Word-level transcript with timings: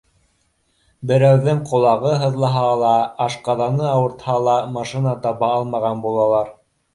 Берәүҙең 1.09 1.59
ҡолағы 1.71 2.13
һыҙлаһа 2.21 2.63
ла, 2.85 2.93
ашҡаҙаны 3.27 3.85
ауыртһа 3.91 4.39
ла 4.49 4.57
машина 4.79 5.15
таба 5.27 5.53
алмаған 5.59 6.03
булалар. 6.09 6.53